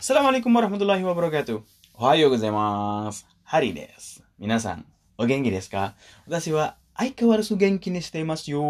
[0.00, 1.60] Assalamualaikum warahmatullahi wabarakatuh.
[2.00, 3.20] Ohayo gozaimasu.
[3.44, 4.24] Hari desu.
[4.40, 4.88] Minasan,
[5.20, 5.92] o genki desu ka?
[6.24, 8.64] Watashi wa aikawarazu genki ni shite imasu yo.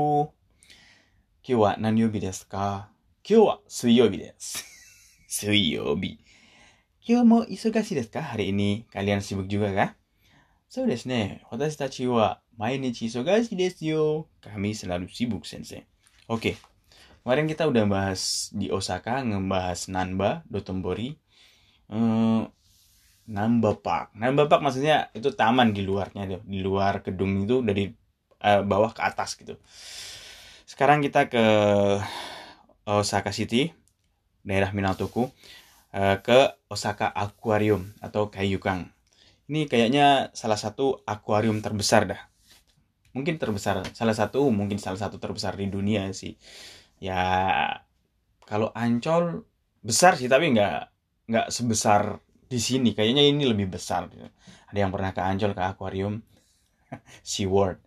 [1.47, 2.91] Kyou wa nani yobi desu ka?
[3.23, 4.59] Kyou wa suiyobi desu.
[5.31, 6.19] suiyobi.
[6.99, 8.27] Kyou mo isogashi desu ka?
[8.35, 9.91] Hari ini kalian sibuk juga kah?
[10.67, 14.03] So desu ne, watashi tachi wa mainichi isogashi desu yo.
[14.43, 15.87] Kami selalu sibuk, sensei.
[16.27, 16.59] Oke,
[17.23, 21.17] kemarin kita udah bahas di Osaka, ngebahas Nanba, Dotonbori,
[21.91, 22.43] eh,
[23.31, 24.17] Namba Park.
[24.19, 27.87] Namba Park maksudnya itu taman di luarnya, di luar gedung itu dari
[28.41, 29.55] eh, bawah ke atas gitu.
[30.65, 31.45] Sekarang kita ke
[32.89, 33.71] Osaka City,
[34.43, 35.29] daerah Minatoku,
[35.95, 38.89] eh, ke Osaka Aquarium atau Kaiyukan.
[39.51, 42.23] Ini kayaknya salah satu akuarium terbesar dah.
[43.11, 46.39] Mungkin terbesar, salah satu, mungkin salah satu terbesar di dunia sih.
[47.01, 47.21] Ya,
[48.49, 49.47] kalau Ancol
[49.81, 50.77] besar sih, tapi nggak
[51.31, 52.19] nggak sebesar
[52.51, 52.91] di sini.
[52.97, 54.11] Kayaknya ini lebih besar.
[54.71, 56.15] Ada yang pernah ke Ancol ke akuarium
[57.31, 57.79] SeaWorld.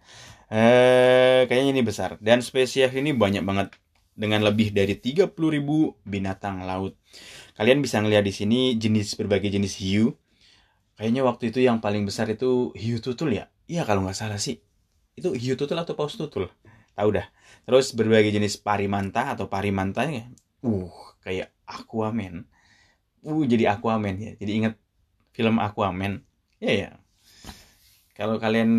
[0.54, 2.18] Eh, kayaknya ini besar.
[2.22, 3.70] Dan spesies ini banyak banget
[4.14, 6.96] dengan lebih dari 30.000 binatang laut.
[7.58, 10.16] Kalian bisa ngeliat di sini jenis berbagai jenis hiu.
[10.98, 13.50] Kayaknya waktu itu yang paling besar itu hiu tutul ya.
[13.70, 14.62] Iya kalau nggak salah sih.
[15.18, 16.50] Itu hiu tutul atau paus tutul.
[16.94, 17.28] Tahu dah.
[17.64, 20.30] Terus berbagai jenis parimanta atau parimantanya.
[20.64, 20.92] Uh,
[21.26, 22.46] kayak Aquaman.
[23.24, 24.32] Uh, jadi Aquaman ya.
[24.38, 24.74] Jadi ingat
[25.34, 26.22] film Aquaman.
[26.62, 26.92] Ya ya.
[28.14, 28.70] Kalau kalian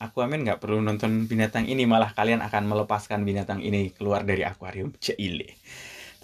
[0.00, 4.96] Aquaman nggak perlu nonton binatang ini, malah kalian akan melepaskan binatang ini keluar dari akuarium.
[5.04, 5.60] Cile.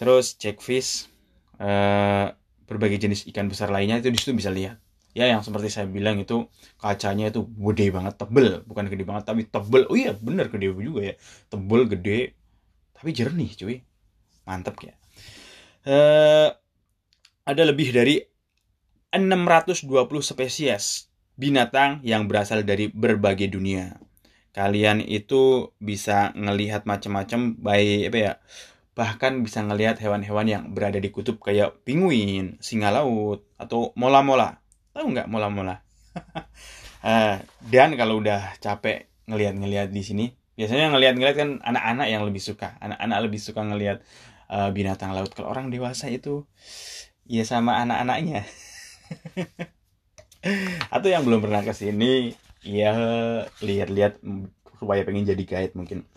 [0.01, 1.07] Terus checkfish,
[1.61, 2.27] eh,
[2.65, 4.81] berbagai jenis ikan besar lainnya itu di situ bisa lihat.
[5.15, 6.51] Ya, yang seperti saya bilang itu
[6.83, 9.87] kacanya itu gede banget, tebel, bukan gede banget tapi tebel.
[9.87, 11.15] Oh iya, bener gede juga ya.
[11.47, 12.19] Tebel, gede,
[12.99, 13.77] tapi jernih, cuy.
[14.45, 14.95] Mantep ya.
[15.87, 16.49] Eh,
[17.45, 18.19] ada lebih dari
[19.15, 24.01] 620 spesies binatang yang berasal dari berbagai dunia.
[24.55, 28.33] Kalian itu bisa ngelihat macam-macam baik apa ya?
[28.95, 34.64] Bahkan bisa ngelihat hewan-hewan yang berada di kutub kayak penguin, singa laut, atau mola-mola.
[34.95, 35.77] Tahu nggak mola-mola?
[37.05, 37.37] Eh,
[37.69, 40.25] Dan kalau udah capek ngelihat-ngelihat di sini,
[40.57, 42.81] biasanya ngelihat-ngelihat kan anak-anak yang lebih suka.
[42.81, 44.01] Anak-anak lebih suka ngelihat
[44.49, 45.29] eh, binatang laut.
[45.37, 46.49] Kalau orang dewasa itu
[47.29, 48.49] ya sama anak-anaknya.
[50.95, 52.33] Atau yang belum pernah ke sini,
[52.65, 52.93] ya
[53.61, 54.45] lihat-lihat mm,
[54.81, 56.09] supaya pengen jadi guide mungkin.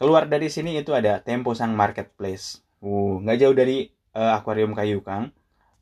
[0.00, 2.64] Keluar dari sini itu ada Tempo Sang Marketplace.
[2.80, 5.32] Uh, nggak jauh dari eh, akuarium kayu Kang.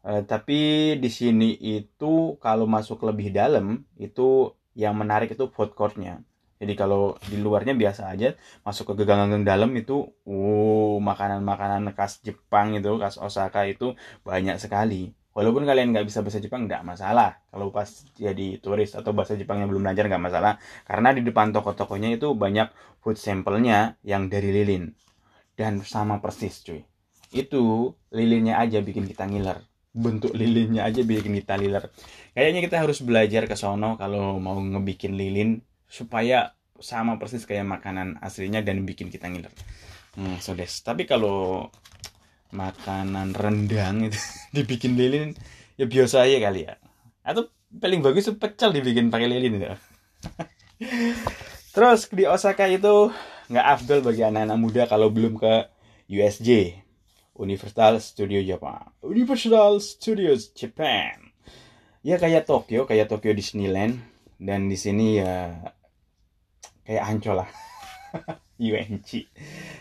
[0.08, 0.60] Eh, tapi
[0.96, 6.24] di sini itu kalau masuk lebih dalam itu yang menarik itu food courtnya.
[6.58, 8.34] Jadi kalau di luarnya biasa aja,
[8.66, 13.94] masuk ke gang-gang dalam itu, uh, makanan-makanan khas Jepang itu, khas Osaka itu
[14.26, 15.12] banyak sekali.
[15.36, 17.38] Walaupun kalian nggak bisa bahasa Jepang, nggak masalah.
[17.52, 17.86] Kalau pas
[18.19, 20.58] jadi turis atau bahasa Jepangnya belum lancar nggak masalah.
[20.88, 22.72] Karena di depan toko-tokonya itu banyak
[23.04, 24.90] food sampelnya yang dari lilin.
[25.54, 26.82] Dan sama persis cuy.
[27.30, 29.68] Itu lilinnya aja bikin kita ngiler.
[29.94, 31.91] Bentuk lilinnya aja bikin kita ngiler.
[32.37, 38.22] Kayaknya kita harus belajar ke sono kalau mau ngebikin lilin supaya sama persis kayak makanan
[38.22, 39.50] aslinya dan bikin kita ngiler.
[40.15, 40.71] Hmm, so des.
[40.84, 41.66] Tapi kalau
[42.53, 44.21] makanan rendang itu
[44.56, 45.37] dibikin lilin
[45.76, 46.81] ya biasa aja kali ya
[47.20, 49.69] atau paling bagus tuh pecel dibikin pakai lilin itu
[51.76, 53.12] terus di Osaka itu
[53.53, 55.69] nggak afdol bagi anak-anak muda kalau belum ke
[56.09, 56.81] USJ
[57.38, 61.31] Universal Studio Japan Universal Studios Japan
[62.03, 64.03] ya kayak Tokyo kayak Tokyo Disneyland
[64.43, 65.62] dan di sini ya
[66.82, 67.50] kayak Ancol lah
[68.59, 69.31] UNC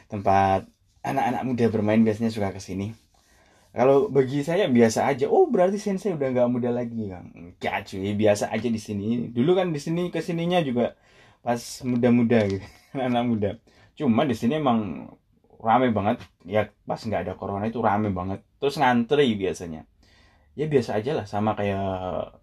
[0.07, 0.69] tempat
[1.07, 2.91] anak-anak muda bermain biasanya suka ke sini.
[3.72, 5.29] Kalau bagi saya biasa aja.
[5.29, 7.29] Oh, berarti sensei udah nggak muda lagi, Kang.
[7.35, 8.18] Enggak, cuy.
[8.18, 9.29] Biasa aja di sini.
[9.29, 10.97] Dulu kan di sini ke sininya juga
[11.45, 12.66] pas muda-muda gitu.
[12.97, 13.50] Anak-anak muda.
[13.94, 15.12] Cuma di sini emang
[15.62, 16.22] rame banget.
[16.45, 18.44] Ya pas nggak ada corona itu rame banget.
[18.62, 19.85] Terus ngantri biasanya.
[20.57, 22.33] Ya biasa aja lah sama kayak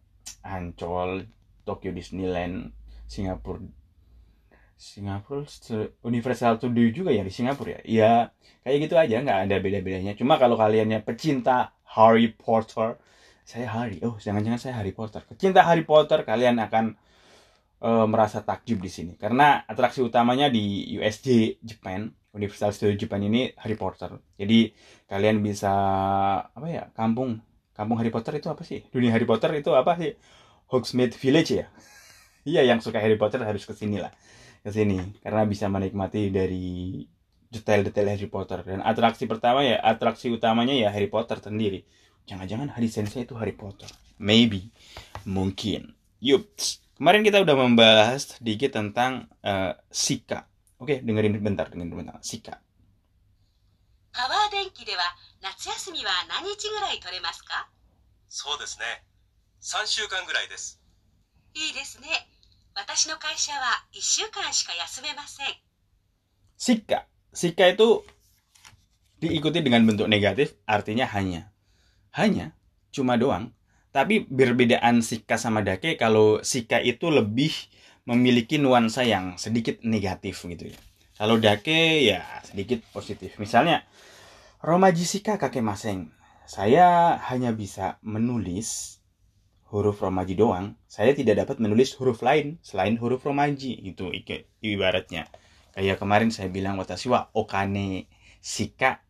[0.44, 1.26] Ancol,
[1.66, 2.70] Tokyo Disneyland,
[3.11, 3.64] Singapura
[4.75, 5.46] Singapura
[6.05, 7.81] Universal Studio juga ya di Singapura ya.
[7.87, 8.12] Ya
[8.66, 10.12] kayak gitu aja nggak ada beda-bedanya.
[10.19, 12.99] Cuma kalau kaliannya pecinta Harry Potter,
[13.46, 14.02] saya Harry.
[14.02, 15.22] Oh jangan-jangan saya Harry Potter.
[15.25, 16.99] Pecinta Harry Potter kalian akan
[17.82, 23.54] eh, merasa takjub di sini karena atraksi utamanya di USJ Japan Universal Studio Japan ini
[23.62, 24.19] Harry Potter.
[24.36, 24.75] Jadi
[25.06, 25.72] kalian bisa
[26.44, 27.38] apa ya kampung
[27.72, 28.82] kampung Harry Potter itu apa sih?
[28.90, 30.19] Dunia Harry Potter itu apa sih?
[30.69, 31.66] Hogsmeade Village ya.
[32.44, 34.12] Iya yang suka Harry Potter harus ke sini lah
[34.60, 37.00] ke sini karena bisa menikmati dari
[37.48, 41.88] detail-detail Harry Potter dan atraksi pertama ya atraksi utamanya ya Harry Potter sendiri
[42.25, 43.88] Jangan-jangan Hari Sensei itu Harry Potter.
[44.16, 44.72] Maybe.
[45.28, 45.92] Mungkin.
[46.25, 46.80] Yups.
[46.96, 50.48] Kemarin kita udah membahas sedikit tentang uh, Sika.
[50.83, 52.19] Oke, dengerin bentar, dengerin bentar.
[52.24, 52.63] Sika.
[54.12, 55.03] パワー電気では
[55.41, 57.69] 夏休みは何日ぐらい取れますか
[58.27, 59.06] そうですね。
[59.62, 60.81] 3週間ぐらいです。
[61.53, 62.07] いいですね。
[62.75, 65.47] 私の会社は1週間しか休めません。
[66.59, 67.07] Sika.
[67.31, 68.03] Sika itu
[69.19, 71.51] diikuti dengan bentuk negatif, artinya hanya.
[72.12, 72.56] Hanya,
[72.91, 73.56] cuma doang.
[73.95, 77.51] Tapi berbedaan Sika sama Dake, kalau Sika itu lebih
[78.04, 80.78] memiliki nuansa yang sedikit negatif gitu ya.
[81.16, 83.38] Kalau Dake ya sedikit positif.
[83.40, 83.86] Misalnya,
[84.60, 86.12] Romaji Sika kakek maseng.
[86.44, 89.00] Saya hanya bisa menulis
[89.72, 90.76] huruf Romaji doang.
[90.84, 93.72] Saya tidak dapat menulis huruf lain selain huruf Romaji.
[93.80, 95.30] Itu ike- ibaratnya.
[95.72, 98.06] Kayak kemarin saya bilang watashi wa okane
[98.44, 99.00] shika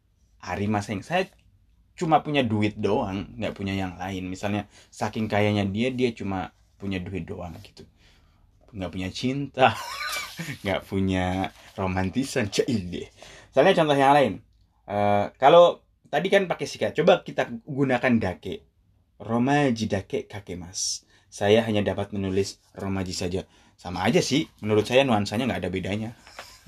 [0.41, 1.03] arimaseng.
[1.03, 1.27] Saya
[1.99, 4.27] cuma punya duit doang, nggak punya yang lain.
[4.31, 7.87] Misalnya saking kayanya dia, dia cuma punya duit doang gitu.
[8.75, 9.73] Nggak punya cinta,
[10.67, 13.09] nggak punya romantisan, deh.
[13.55, 14.33] Misalnya contoh yang lain.
[14.85, 15.81] Eh, kalau
[16.11, 18.67] tadi kan pakai shika, coba kita gunakan dake.
[19.23, 21.07] Romaji dake kakemas.
[21.31, 23.47] Saya hanya dapat menulis romaji saja.
[23.75, 26.11] Sama aja sih, menurut saya nuansanya nggak ada bedanya.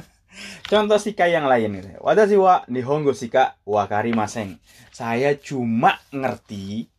[0.71, 1.99] Contoh shika yang lain nih.
[2.03, 4.59] Watashi wa nihongo shika wakarimasen.
[4.91, 6.91] Saya cuma ngerti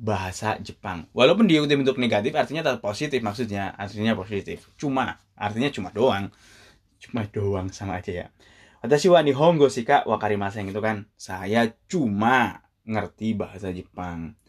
[0.00, 1.04] bahasa Jepang.
[1.12, 3.76] Walaupun diikuti bentuk negatif artinya tetap positif maksudnya.
[3.76, 4.72] Artinya positif.
[4.80, 6.32] Cuma artinya cuma doang.
[6.96, 8.26] Cuma doang sama aja ya.
[8.80, 14.40] Watashi wa nihongo shika wakarimasen itu kan saya cuma ngerti bahasa Jepang.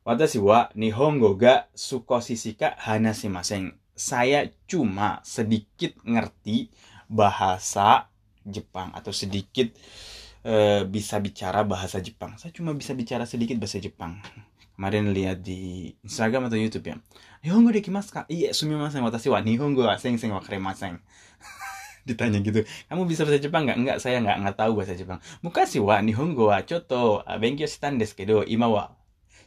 [0.00, 3.76] Watashi wa nihongo ga shika hanashimasen.
[3.92, 6.72] Saya cuma sedikit ngerti
[7.08, 8.08] bahasa
[8.48, 9.72] Jepang atau sedikit
[10.40, 12.40] eh, bisa bicara bahasa Jepang.
[12.40, 14.20] Saya cuma bisa bicara sedikit bahasa Jepang.
[14.76, 16.96] Kemarin lihat di Instagram atau YouTube ya.
[17.40, 18.22] Nihongo dekimasu ka?
[18.28, 19.00] Iya, sumimasen.
[19.00, 21.00] Watashi wa nihongo wa seng seng wakaremasen.
[22.08, 22.60] Ditanya gitu.
[22.92, 23.78] Kamu bisa bahasa Jepang nggak?
[23.80, 25.18] Enggak, saya nggak nggak tahu bahasa Jepang.
[25.40, 28.92] Mukashi wa nihongo wa choto benkyou shitan desu kedo ima wa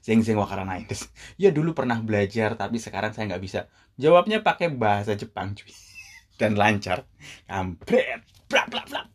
[0.01, 1.05] seng seng wakaranai desu.
[1.37, 3.69] Ya dulu pernah belajar tapi sekarang saya nggak bisa.
[4.01, 5.69] Jawabnya pakai bahasa Jepang cuy.
[6.41, 7.05] Dan lancar.
[7.45, 8.25] Kampret.
[8.49, 9.05] Bla bla bla.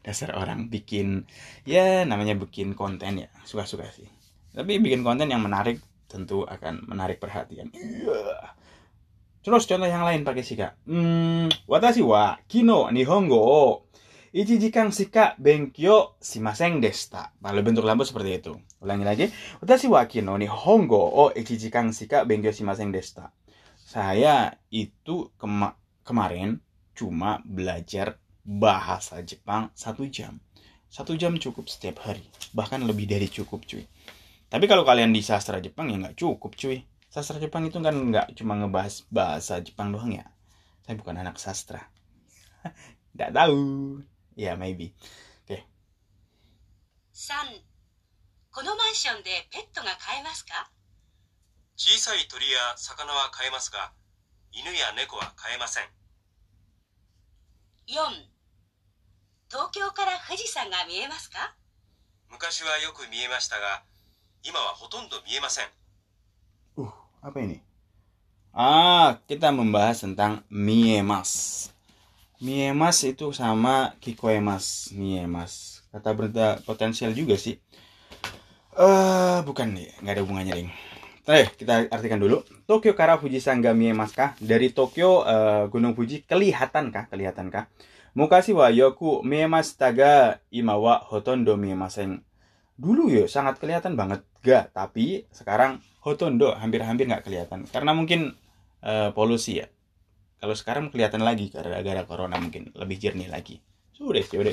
[0.00, 1.28] Dasar orang bikin
[1.68, 3.28] ya namanya bikin konten ya.
[3.44, 4.15] Suka-suka sih.
[4.56, 7.68] Tapi bikin konten yang menarik tentu akan menarik perhatian.
[7.76, 8.56] Iya.
[9.44, 10.74] Terus contoh yang lain pakai shika.
[10.88, 13.64] Hmm, watashi wa kino nihongo o
[14.32, 17.36] ichi jikan shika benkyou shimasen deshita.
[17.38, 18.56] Kalau bentuk lampu seperti itu.
[18.82, 19.26] Ulangi lagi.
[19.62, 23.30] Watashi wa kino nihongo o ichi jikan shika benkyou shimasen deshita.
[23.76, 26.58] Saya itu kema- kemarin
[26.96, 30.42] cuma belajar bahasa Jepang satu jam.
[30.90, 32.26] Satu jam cukup setiap hari.
[32.50, 33.86] Bahkan lebih dari cukup cuy.
[34.51, 36.83] Tapi kalau kalian di sastra Jepang ya nggak cukup cuy.
[37.07, 40.27] Sastra Jepang itu kan nggak cuma ngebahas bahasa Jepang doang ya.
[40.83, 41.87] Saya bukan anak sastra.
[43.15, 43.99] Nggak tahu.
[44.35, 44.95] Ya maybe.
[47.11, 47.37] 3、
[48.49, 50.71] このマンションでペットが飼えますか
[51.75, 53.93] 小さい鳥や魚は飼えますが、
[54.51, 55.83] 犬や猫は飼えません。
[57.85, 58.25] ?4、
[59.51, 61.53] 東京から富士山が見えますか
[62.29, 63.83] 昔はよく見えましたが、
[64.45, 65.65] 今はほとんど見えません。
[66.77, 66.89] Uh,
[67.21, 67.61] apa ini?
[68.51, 71.71] Ah, kita membahas tentang miemas.
[72.41, 75.85] Miemas itu sama kikoemas, miemas.
[75.93, 77.61] Kata berita potensial juga sih.
[78.75, 80.71] Eh, bukan nih, nggak ada hubungannya, Ding.
[81.29, 82.41] Eh, kita artikan dulu.
[82.65, 84.33] Tokyo kara Fujisan ga miemas kah?
[84.41, 87.05] Dari Tokyo eh, Gunung Fuji kelihatan kah?
[87.11, 87.69] Kelihatan kah?
[88.17, 92.24] Mukashi wa yoku miemas taga ima wa hotondo miemasen.
[92.76, 98.36] Dulu ya sangat kelihatan banget ga, tapi sekarang hotondo hampir-hampir nggak kelihatan karena mungkin
[98.84, 99.66] eh, polusi ya.
[100.36, 103.64] Kalau sekarang kelihatan lagi gara-gara corona mungkin lebih jernih lagi.
[103.96, 104.52] Sudah, sudah.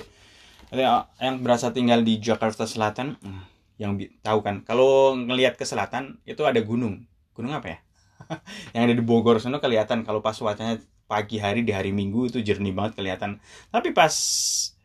[1.19, 3.43] Yang berasa tinggal di Jakarta Selatan, hmm,
[3.77, 7.03] yang tahu kan, kalau ngelihat ke selatan itu ada gunung.
[7.35, 7.77] Gunung apa ya?
[8.73, 12.39] yang ada di Bogor sana kelihatan kalau pas cuacanya pagi hari di hari Minggu itu
[12.39, 13.43] jernih banget kelihatan.
[13.69, 14.15] Tapi pas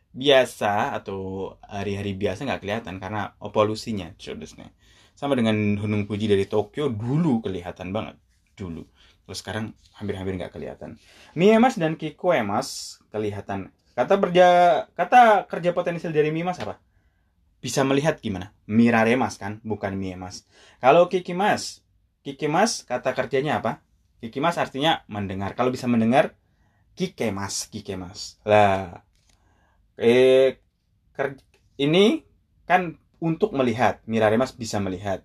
[0.09, 4.73] biasa atau hari-hari biasa nggak kelihatan karena polusinya, cudesnya.
[5.13, 8.15] Sama dengan Gunung Fuji dari Tokyo dulu kelihatan banget
[8.55, 8.87] dulu.
[9.27, 9.65] Kalau sekarang
[9.99, 10.97] hampir-hampir nggak kelihatan.
[11.37, 13.69] Miemas dan Kikoemas kelihatan.
[13.93, 14.47] Kata kerja
[14.95, 16.79] kata kerja potensial dari Miemas apa?
[17.59, 18.55] Bisa melihat gimana?
[18.71, 20.47] Miraremas kan, bukan Miemas.
[20.79, 21.83] Kalau Kikimas,
[22.23, 23.83] Kikimas kata kerjanya apa?
[24.23, 25.55] Kikimas artinya mendengar.
[25.59, 26.35] Kalau bisa mendengar,
[26.95, 28.39] Kikemas, Kikemas.
[28.47, 29.03] Lah,
[29.99, 30.55] eh
[31.75, 32.23] ini
[32.63, 33.99] kan untuk melihat.
[34.07, 35.23] Miraremas bisa melihat.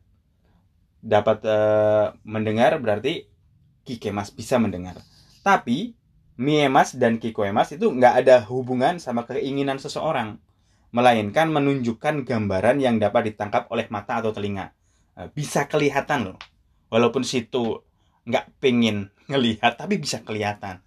[0.99, 3.31] Dapat eh, mendengar berarti
[3.87, 4.99] kikemas bisa mendengar.
[5.47, 5.95] Tapi
[6.35, 10.43] miemas dan kikoemas itu nggak ada hubungan sama keinginan seseorang.
[10.95, 14.75] Melainkan menunjukkan gambaran yang dapat ditangkap oleh mata atau telinga.
[15.15, 16.39] Eh, Bisa kelihatan loh.
[16.91, 17.83] Walaupun situ
[18.27, 20.83] nggak pengen ngelihat, tapi bisa kelihatan.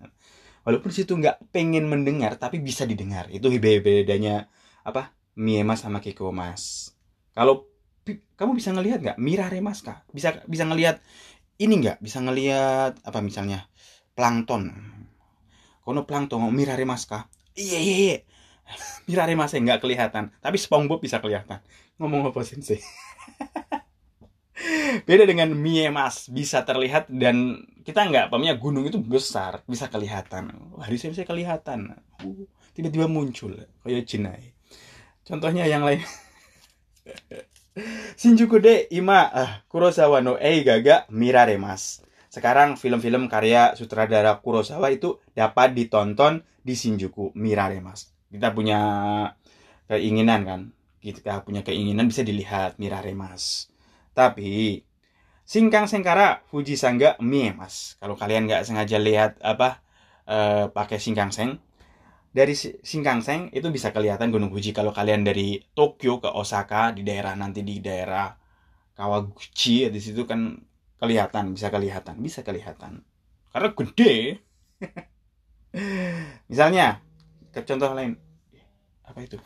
[0.68, 3.32] Walaupun situ nggak pengen mendengar, tapi bisa didengar.
[3.32, 4.52] Itu bedanya
[4.84, 5.16] apa?
[5.40, 6.92] Miemas sama kikomas.
[7.32, 7.72] Kalau
[8.04, 10.04] pi- kamu bisa ngelihat nggak mirare mas kah?
[10.12, 11.00] Bisa bisa ngelihat
[11.64, 11.98] ini nggak?
[12.04, 13.68] Bisa ngelihat apa misalnya
[14.18, 14.64] plankton.
[15.86, 17.24] Kono plankton mirare mas kah?
[17.58, 18.16] Iya iya iya.
[19.10, 21.60] Mirare mas nggak kelihatan, tapi SpongeBob bisa kelihatan.
[22.00, 22.80] Ngomong apa sensei?
[25.06, 30.50] Beda dengan Miemas bisa terlihat dan kita nggak, pamnya gunung itu besar, bisa kelihatan.
[30.82, 31.94] Saya bisa kelihatan.
[32.26, 33.54] Uh, tiba-tiba muncul
[33.86, 34.58] kayak Jinai.
[35.22, 36.02] Contohnya yang lain.
[38.18, 42.02] Shinjuku de ima ah, Kurosawa no eiga ga miraremasu.
[42.28, 48.10] Sekarang film-film karya sutradara Kurosawa itu dapat ditonton di Shinjuku miraremasu.
[48.34, 48.80] Kita punya
[49.86, 50.62] keinginan kan?
[50.98, 53.77] Kita punya keinginan bisa dilihat miraremasu.
[54.18, 54.82] Tapi
[55.46, 58.02] Singkang Sengkara Fuji Sangga Miemas.
[58.02, 59.86] Kalau kalian nggak sengaja lihat apa
[60.26, 61.62] eh, pakai Singkang Seng,
[62.34, 64.74] dari Si- Singkangseng itu bisa kelihatan Gunung Fuji.
[64.74, 68.34] Kalau kalian dari Tokyo ke Osaka di daerah nanti di daerah
[68.98, 70.58] Kawaguchi di situ kan
[70.98, 73.06] kelihatan bisa kelihatan bisa kelihatan.
[73.54, 74.42] Karena gede.
[76.50, 77.06] Misalnya
[77.54, 78.18] ke contoh lain.
[79.06, 79.38] Apa itu?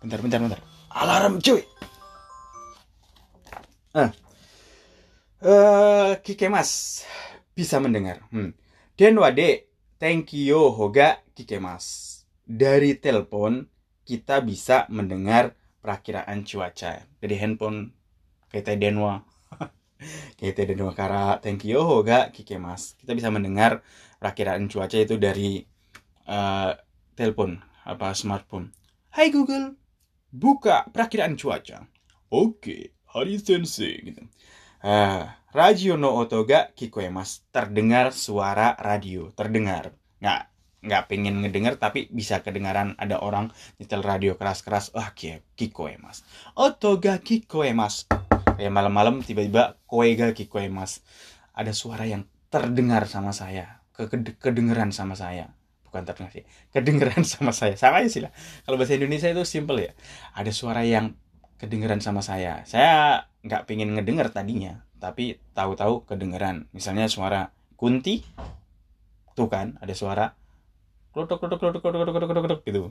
[0.00, 0.60] Bentar bentar bentar.
[0.96, 1.60] Alarm cuy
[3.96, 4.12] eh
[5.40, 7.00] eh kikemas
[7.56, 8.28] bisa mendengar.
[8.28, 8.52] Hmm.
[8.92, 12.12] denwa de tenkyo hoga kikemas.
[12.44, 13.64] Dari telepon
[14.04, 17.08] kita bisa mendengar perakiraan cuaca.
[17.16, 17.96] Dari handphone
[18.52, 19.24] kita denwa.
[20.36, 23.00] Kita denwa kara tenkyo hoga kikemas.
[23.00, 23.80] Kita bisa mendengar
[24.20, 25.64] perakiraan cuaca itu dari
[26.28, 26.72] eh,
[27.16, 27.56] telepon
[27.88, 28.76] apa smartphone.
[29.16, 29.72] Hai Google
[30.28, 31.88] buka perakiraan cuaca.
[32.28, 34.22] Oke hari sensei gitu.
[34.84, 39.32] Ah, radio no oto ga kikoemas terdengar suara radio.
[39.32, 39.96] Terdengar.
[40.20, 40.52] Nggak
[40.86, 44.92] nggak pengen ngedenger tapi bisa kedengaran ada orang nyetel radio keras-keras.
[44.92, 46.22] Wah ki kikoemas
[46.54, 48.06] oto ga kikoemas
[48.56, 51.02] kayak malam-malam tiba-tiba koe ga kikoemas
[51.56, 53.80] ada suara yang terdengar sama saya.
[53.96, 55.56] Ke- kedengeran sama saya.
[55.88, 56.44] Bukan terdengar sih.
[56.68, 57.74] Kedengeran sama saya.
[57.80, 58.32] Sama aja sih lah.
[58.68, 59.92] Kalau bahasa Indonesia itu simple ya.
[60.36, 61.16] Ada suara yang
[61.57, 68.21] kedengeran sama saya saya nggak pengen ngedenger tadinya tapi tahu-tahu kedengeran misalnya suara kunti
[69.33, 70.33] tuh kan ada suara
[71.13, 72.81] klotok klotok klotok klotok klotok klotok klotok gitu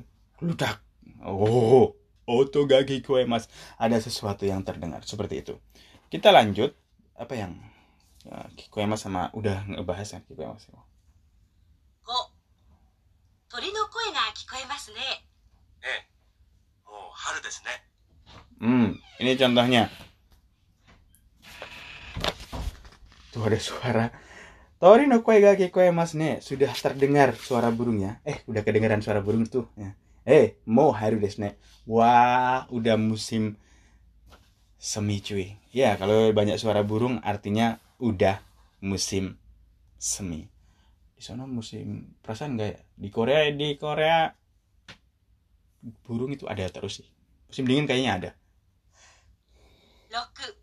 [0.43, 0.83] ludak
[1.23, 1.95] oh
[2.27, 5.55] oto gagi kue mas ada sesuatu yang terdengar seperti itu
[6.11, 6.75] kita lanjut
[7.15, 7.59] apa yang
[8.27, 10.91] ya, kue mas sama udah ngebahas kan kue mas 5
[13.51, 14.99] 鳥の声が聞こえますね
[15.83, 16.07] ええ
[16.87, 17.83] もう春ですね
[18.60, 19.92] Hmm, ini contohnya.
[23.36, 24.06] Tuh ada suara.
[24.80, 26.32] Tori no kue ga kikoemasu ne.
[26.40, 28.24] Sudah terdengar suara burungnya.
[28.24, 29.68] Eh, udah kedengaran suara burung tuh.
[29.76, 29.92] Ya.
[30.24, 31.60] Eh, mau haru desu ne.
[31.84, 33.60] Wah, udah musim
[34.80, 35.60] semi cuy.
[35.76, 38.40] Ya, kalau banyak suara burung artinya udah
[38.80, 39.36] musim
[40.00, 40.48] semi.
[41.16, 42.80] Di sana musim perasaan enggak ya?
[42.96, 44.32] Di Korea di Korea
[46.06, 47.08] burung itu ada terus sih.
[47.52, 48.32] Musim dingin kayaknya ada.
[50.15, 50.57] 6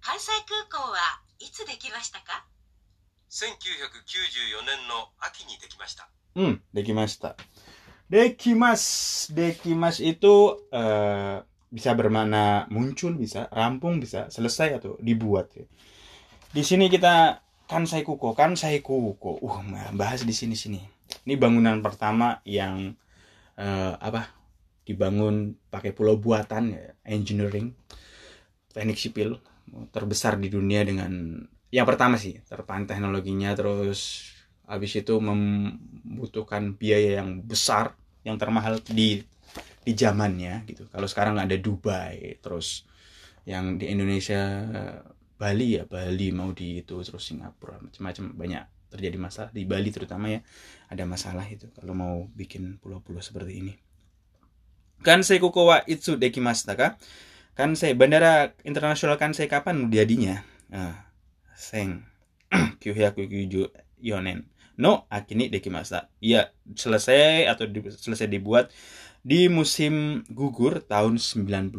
[0.00, 2.44] 関西空港はいつできましたか
[3.30, 7.38] 1994年の秋にできました Hmm, dekimashita.
[8.10, 8.82] Dekimas,
[9.30, 11.38] dekimas itu eh,
[11.70, 15.54] bisa bermakna muncul, bisa rampung, bisa selesai atau dibuat.
[15.54, 15.64] ya.
[16.50, 19.38] Di sini kita kansai kuko, kansai kuko.
[19.38, 19.62] Uh,
[19.94, 20.82] bahas di sini sini.
[21.22, 22.98] Ini bangunan pertama yang
[23.54, 24.30] eh, apa?
[24.84, 27.72] Dibangun pakai pulau buatan, ya, engineering,
[28.73, 29.37] teknik sipil
[29.93, 33.53] terbesar di dunia dengan yang pertama sih terpan teknologinya.
[33.53, 34.31] Terus
[34.69, 39.21] habis itu membutuhkan biaya yang besar yang termahal di
[39.81, 40.85] di zamannya gitu.
[40.89, 42.85] Kalau sekarang ada Dubai terus
[43.47, 44.65] yang di Indonesia
[45.39, 48.23] Bali ya Bali mau di itu terus Singapura macam-macam.
[48.35, 50.41] Banyak terjadi masalah di Bali terutama ya
[50.89, 53.73] ada masalah itu kalau mau bikin pulau-pulau seperti ini.
[54.99, 56.99] Kansei Kuko wa itsu dekimashita ka?
[57.59, 60.47] Kansei Bandara Internasional Kansei kapan jadinya?
[60.71, 61.11] Ah,
[61.59, 62.07] Seng.
[62.79, 64.47] 994年
[64.79, 66.07] no akini dekimashita.
[66.23, 68.71] Iya, selesai atau di- selesai dibuat
[69.27, 71.75] di musim gugur tahun 94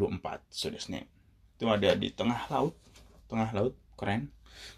[0.53, 1.01] saudara
[1.57, 2.77] itu ada di tengah laut.
[3.33, 4.29] Tengah laut keren.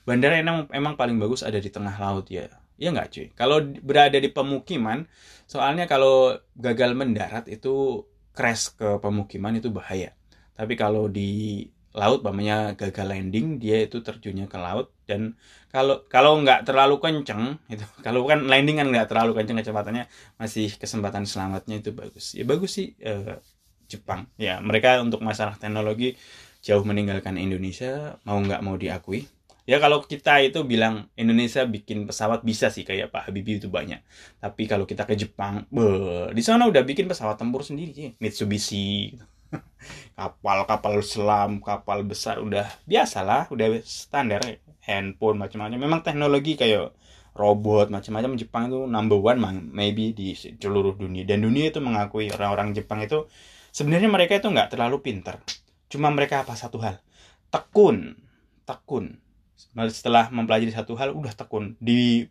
[0.06, 2.46] Bandara emang emang paling bagus ada di tengah laut ya.
[2.78, 3.26] Ya nggak cuy?
[3.34, 5.10] Kalau berada di pemukiman
[5.50, 8.06] soalnya kalau gagal mendarat itu
[8.38, 10.14] crash ke pemukiman itu bahaya
[10.58, 14.92] tapi kalau di laut bapaknya gagal landing dia itu terjunnya ke laut.
[15.04, 15.36] Dan
[15.68, 20.04] kalau kalau nggak terlalu kenceng itu kalau kan landing kan nggak terlalu kenceng kecepatannya
[20.40, 22.32] masih kesempatan selamatnya itu bagus.
[22.32, 23.36] Ya bagus sih eh,
[23.88, 24.28] Jepang.
[24.40, 26.16] Ya mereka untuk masalah teknologi
[26.64, 29.28] jauh meninggalkan Indonesia mau nggak mau diakui.
[29.62, 34.00] Ya kalau kita itu bilang Indonesia bikin pesawat bisa sih kayak Pak Habibie itu banyak.
[34.42, 35.86] Tapi kalau kita ke Jepang be,
[36.34, 39.26] di sana udah bikin pesawat tempur sendiri Mitsubishi gitu
[40.18, 44.40] kapal-kapal selam, kapal besar udah biasa lah, udah standar
[44.82, 45.78] handphone macam-macam.
[45.78, 46.92] Memang teknologi kayak
[47.32, 49.40] robot macam-macam Jepang itu number one
[49.72, 53.24] maybe di seluruh dunia dan dunia itu mengakui orang-orang Jepang itu
[53.72, 55.40] sebenarnya mereka itu nggak terlalu pinter.
[55.88, 57.00] Cuma mereka apa satu hal
[57.48, 58.16] tekun,
[58.68, 59.16] tekun.
[59.88, 62.28] Setelah mempelajari satu hal udah tekun di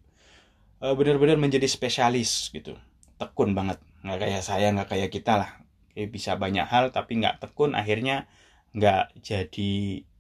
[0.81, 2.75] uh, benar-benar menjadi spesialis gitu
[3.21, 5.49] tekun banget nggak kayak saya nggak kayak kita lah
[5.93, 8.27] kayak bisa banyak hal tapi nggak tekun akhirnya
[8.71, 9.71] nggak jadi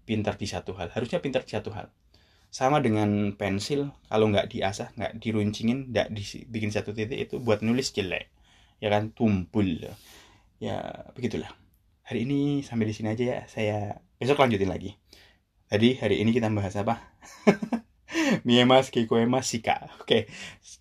[0.03, 0.91] pintar di satu hal.
[0.91, 1.87] Harusnya pintar di satu hal.
[2.51, 7.95] Sama dengan pensil kalau nggak diasah nggak diruncingin nggak dibikin satu titik itu buat nulis
[7.95, 8.27] jelek.
[8.83, 9.87] Ya kan tumpul
[10.59, 11.47] ya begitulah.
[12.03, 13.39] Hari ini sampai di sini aja ya.
[13.47, 13.77] Saya
[14.19, 14.99] besok lanjutin lagi.
[15.71, 17.15] Tadi hari ini kita bahas apa?
[18.47, 19.87] Miemas Kikoemas Sika.
[20.03, 20.27] Oke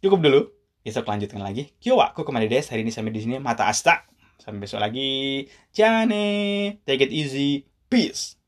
[0.03, 0.41] cukup dulu.
[0.83, 1.71] Besok lanjutkan lagi.
[1.79, 2.67] Kyowa aku kembali des.
[2.67, 3.39] Hari ini sampai di sini.
[3.39, 4.10] Mata asta
[4.41, 5.45] Sampai besok lagi.
[5.77, 6.81] Jane.
[6.89, 7.69] Take it easy.
[7.93, 8.40] Peace.